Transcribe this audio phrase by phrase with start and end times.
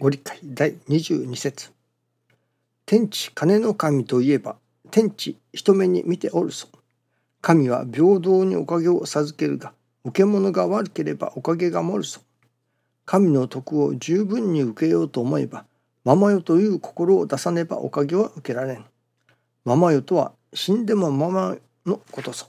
[0.00, 1.72] ご理解第22節
[2.86, 4.54] 天地金の神といえば
[4.92, 6.68] 天地人目に見ておるぞ。
[7.40, 9.72] 神は平等におかげを授けるが
[10.04, 12.20] 受け物が悪ければおかげが漏るぞ。
[13.06, 15.64] 神の徳を十分に受けようと思えば
[16.04, 18.84] ママよという心を出さねばおかげは受けられん。
[19.64, 22.46] ママよとは死んでもママのことぞ。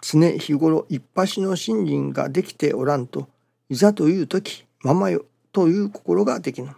[0.00, 3.28] 常日頃一発の信心ができておらんと
[3.68, 6.70] いざという時ママよという心ができぬ。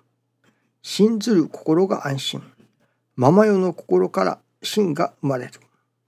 [0.83, 2.42] 信ずる心が安心。
[3.16, 5.52] ママよの心から真が生まれる。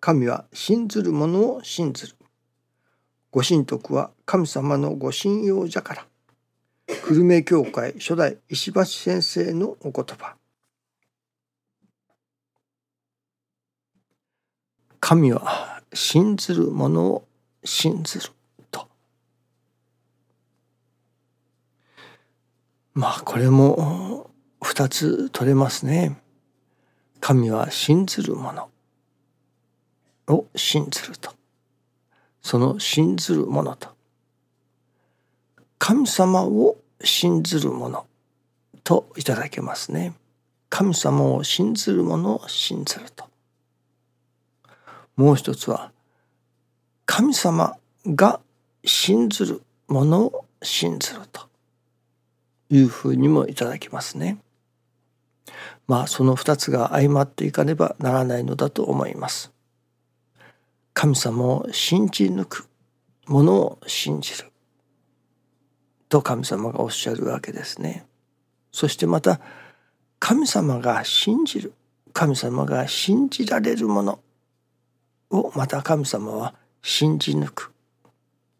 [0.00, 2.14] 神は信ずる者を信ずる。
[3.30, 6.06] ご神徳は神様のご信用じゃから。
[6.86, 10.36] 久留米教会初代石橋先生のお言葉。
[15.00, 17.26] 神は信ずる者を
[17.64, 18.28] 信ずる
[18.70, 18.88] と
[23.00, 26.20] まあこれも二つ取れますね。
[27.18, 28.68] 神は信ずる者。
[30.28, 31.32] を信ずると。
[32.42, 33.88] その信ずる者と。
[35.78, 38.04] 神様を信ずる者。
[38.84, 40.12] といただけますね。
[40.68, 43.24] 神様を信ずる者を信ずると。
[45.16, 45.90] もう一つは
[47.06, 48.40] 神様が
[48.84, 51.49] 信ずるものを信ずると。
[52.70, 54.38] いうふうにもいただきますね。
[55.86, 59.52] まあその二つが相まっていかねばならないのだと思います。
[60.94, 62.68] 神様を信じ抜く
[63.26, 64.50] ものを信じる
[66.08, 68.06] と神様がおっしゃるわけですね。
[68.72, 69.40] そしてまた
[70.18, 71.72] 神様が信じる
[72.12, 74.20] 神様が信じられるもの
[75.30, 77.72] をまた神様は信じ抜く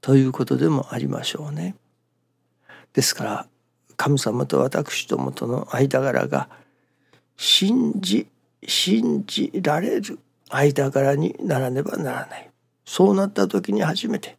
[0.01, 1.75] ということでもありましょうね。
[2.93, 3.50] ですから
[4.01, 6.49] 神様と私どもとの間柄が
[7.37, 8.27] 信じ
[8.67, 12.51] 信じられる間柄にならねばならない
[12.87, 14.39] そうなった時に初めて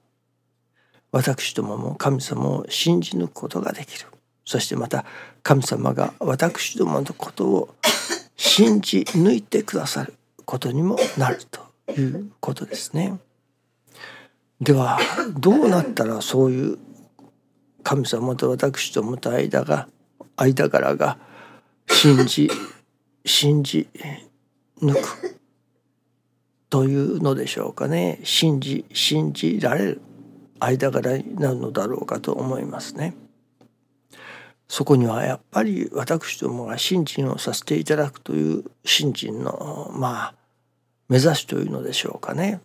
[1.11, 4.07] 私どもも神様を信じ抜くことができる
[4.45, 5.05] そしてまた
[5.43, 7.75] 神様が私どものことを
[8.35, 13.19] 信じ抜いてくださることにもなるということですね。
[14.59, 14.97] では
[15.37, 16.79] どうなったらそういう
[17.83, 19.87] 神様と私ともと間が
[20.35, 21.17] 間柄が
[21.87, 22.49] 信じ
[23.25, 23.87] 信じ
[24.81, 25.41] 抜く。
[26.69, 28.21] というのでしょうかね。
[28.23, 30.01] 信じ信じられる。
[30.59, 33.15] 間柄になるのだろうかと思いますね。
[34.69, 40.35] そこにはやっぱり私どもが信心をさせていただくという信心のまあ
[41.09, 42.61] 目指しというのでしょうかね。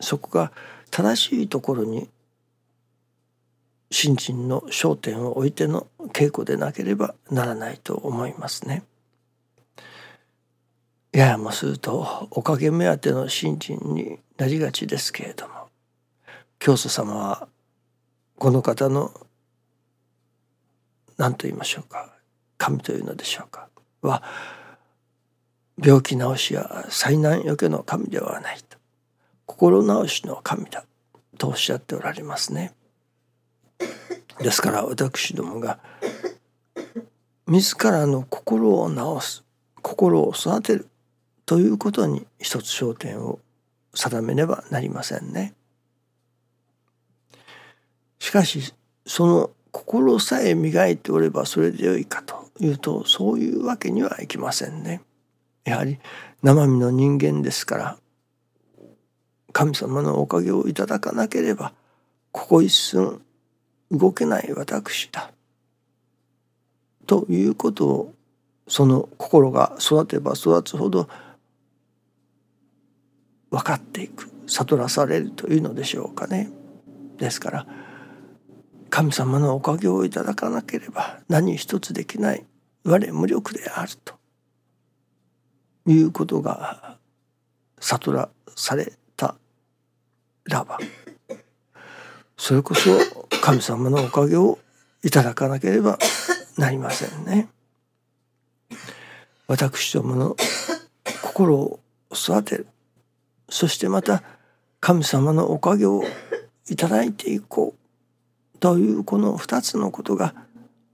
[0.00, 0.50] そこが
[0.90, 2.08] 正しいところに
[3.90, 8.82] 信心の焦点を置いての稽古でなければならないと思いますね。
[11.12, 15.68] ややもするとおかげ目当ての信心になりがちですけれども
[16.58, 17.48] 教祖様は
[18.38, 19.12] この方の
[21.16, 22.12] 何と言いましょうか
[22.58, 23.68] 神というのでしょうか
[24.02, 24.22] は
[25.82, 28.76] 病気治しや災難よけの神ではないと
[29.46, 30.84] 心治しの神だ
[31.38, 32.74] とおっしゃっておられますね。
[34.40, 35.78] ですから私どもが
[37.46, 39.44] 自らの心を治す
[39.82, 40.88] 心を育てる
[41.46, 43.38] ということに一つ焦点を
[43.94, 45.54] 定めねばなりませんね。
[48.18, 48.74] しかし
[49.06, 55.02] その心さえ磨いておればそれでよいかというとそういうわけにはいきませんね。
[55.64, 55.98] やはり
[56.42, 57.98] 生身の人間ですから
[59.52, 61.72] 神様のおかげをいただかなければ
[62.32, 63.22] ここ一寸
[63.90, 65.30] 動けない私だ
[67.06, 68.14] ということを
[68.68, 71.08] その心が育てば育つほど
[73.50, 76.50] 分かっていく悟らされるというのでしょうかね。
[77.18, 77.66] ですから
[78.90, 82.44] 神様のおかげをいただかなければ何一つできない
[82.84, 84.14] 我無力であると
[85.86, 86.98] いうことが
[87.80, 89.36] 悟らされた
[90.44, 90.78] らば
[92.36, 92.90] それこそ
[93.46, 94.58] 神様のおかげを
[95.04, 96.00] いただかなければ
[96.58, 97.46] なりませんね。
[99.46, 100.36] 私どもの
[101.22, 101.78] 心を
[102.12, 102.66] 育てる
[103.48, 104.24] そしてまた
[104.80, 106.02] 神様のおかげを
[106.68, 107.76] いただいていこ
[108.56, 110.34] うというこの2つのことが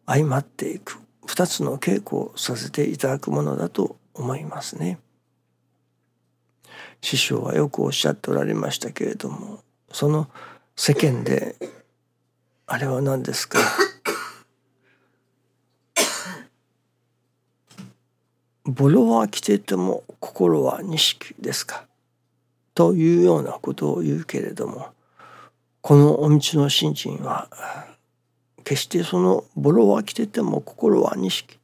[0.05, 4.99] 相まっていく2つの稽古をさせていただくものだと思いますね。
[7.01, 9.61] 師匠はよくおっしゃっておられましたけれども
[9.91, 10.29] その
[10.77, 11.57] 世間で
[12.67, 13.59] あれは何ですか？
[18.65, 21.87] ボロは着てても心は錦ですか？
[22.75, 24.89] というようなことを言うけれども
[25.83, 27.51] このお道の信心は
[28.65, 31.59] 決してそのボロは着てても心は錦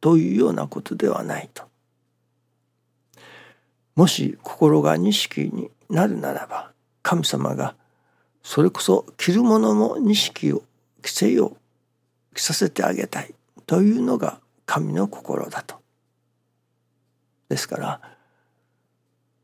[0.00, 1.64] というようなことではないと。
[3.96, 7.74] もし心が錦になるならば神様が
[8.44, 10.62] それこそ着るものも錦を
[11.02, 13.34] 着せよう着させてあげたい
[13.66, 15.76] というのが神の心だと。
[17.48, 18.00] ですから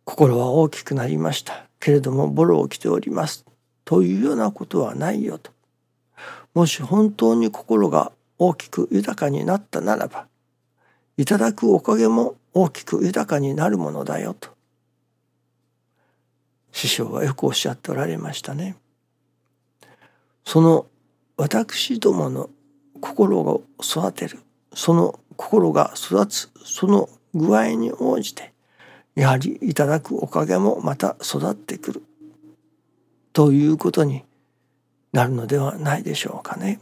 [0.04, 3.44] 心は大きくなりましたけれどもボロを着ております
[3.84, 5.50] というようなことはないよと。
[6.52, 10.26] もし本当に心が大きく豊かになったならば
[11.16, 14.50] いただくおかげも大きく豊かになるものだよと
[16.72, 18.76] 師匠はよくおっしゃっておられましたね。
[20.50, 20.86] その
[21.36, 22.50] 私どもの
[23.00, 24.40] 心を育てる
[24.74, 28.52] その心が育つその具合に応じて
[29.14, 32.02] やはりいただくおかげもまた育ってくる
[33.32, 34.24] ということに
[35.12, 36.80] なるのではないでしょうかね。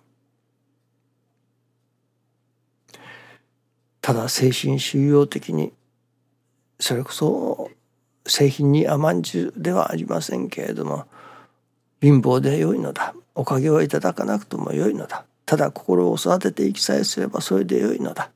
[4.01, 5.75] ただ精神収容的に
[6.81, 7.71] それこそ
[8.27, 11.05] 製品に甘んじるではありませんけれども
[12.01, 15.25] 貧乏でよいのだおかげをいただかなくともよいのだ。
[15.47, 18.33] ただ心を育てていきさえすればそれでよいのだ。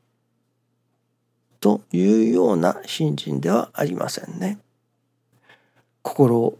[1.58, 4.60] というような信心ではありませんね。
[6.02, 6.56] 心を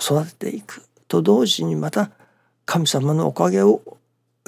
[0.00, 2.10] 育てていくと同時にまた
[2.64, 3.80] 神様のおかげを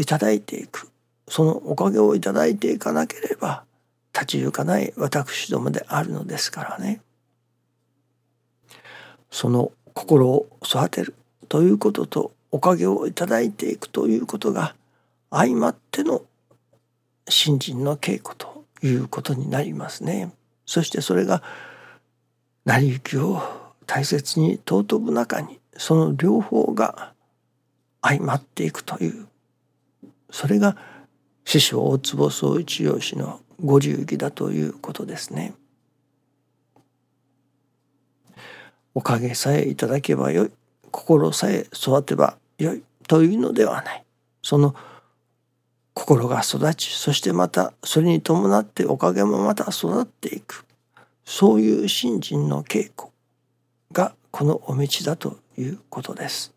[0.01, 0.91] いただいていく。
[1.29, 3.63] そのおかげをいただいていかなければ
[4.13, 7.01] 立ち行かない私どもであるのですからね。
[9.31, 11.15] その心を育てる
[11.49, 14.75] ということとおかげをいただいていくということが
[15.31, 16.23] 相まっての
[17.29, 20.33] 信心の稽古ということになりますね。
[20.65, 21.43] そしてそれが
[22.65, 23.43] 成り行きを
[23.87, 27.13] 大切に尊ぶ中にその両方が
[28.03, 29.27] 相まっていくという
[30.31, 30.77] それが
[31.45, 35.55] 師匠大坪宗一郎氏のご流儀だということですね。
[38.95, 40.51] おかげさえいただけばよい
[40.91, 44.05] 心さえ育てばよいというのではない
[44.43, 44.75] その
[45.95, 50.65] 心が育ちそしてまたそれに伴っておかげもまた育っていく
[51.25, 53.11] そういう信心の稽古
[53.93, 56.55] がこのお道だということです。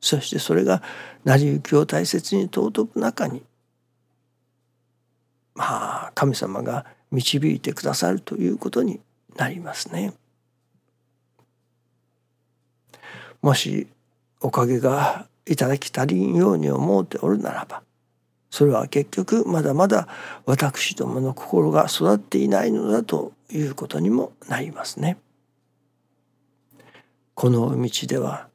[0.00, 0.82] そしてそれが
[1.24, 3.42] 成り行きを大切に尊ぶ中に
[5.54, 9.00] まあ神様が導いてくださるということに
[9.36, 10.14] なりますね。
[13.42, 13.86] もし
[14.40, 17.82] おかげがいただき足りんように思うておるならば
[18.50, 20.08] それは結局まだまだ
[20.44, 25.18] 私どもの心が育っていないのだということにもなりますね。
[27.34, 28.48] この道では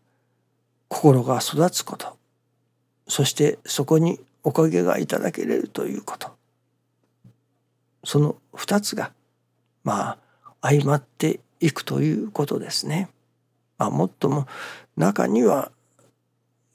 [0.90, 2.18] 心が育つこと
[3.08, 6.32] そしてそこにおかげがいただけれるということ
[8.04, 9.12] その二つが
[9.84, 10.18] まあ
[10.62, 13.10] 相まっていくということですね。
[13.78, 14.48] あ、もっとも
[14.96, 15.72] 中には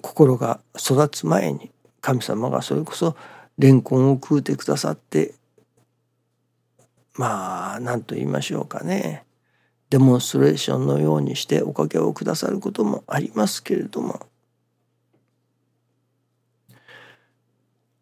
[0.01, 3.17] 心が育つ前に神様がそれこそ
[3.59, 5.35] レンコンを食うてくださって
[7.15, 9.25] まあ何と言いましょうかね
[9.91, 14.21] デモンストレーションのようにしておかげをくださることもありますけれども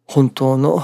[0.05, 0.83] 本当の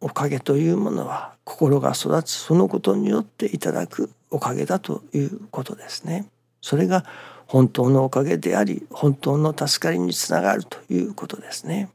[0.00, 6.26] おかげというものは心が育つそのことによっていただくおかげだということですね。
[6.60, 7.04] それが
[7.46, 11.90] 本当のおかげであり本当の助かりにつながるということですね。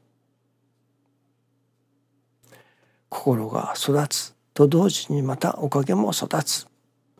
[3.08, 6.66] 心が育つと同時にまたおかげも育つ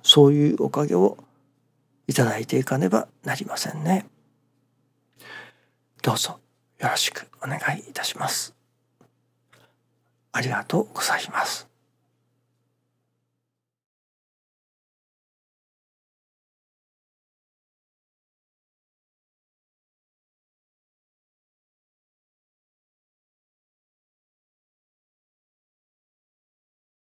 [0.02, 1.16] そういうおかげを
[2.08, 4.06] いただいていかねばなりませんね。
[6.02, 6.40] どうぞ
[6.80, 8.54] よろしくお願いいたします。
[10.32, 11.73] ありがとうございます。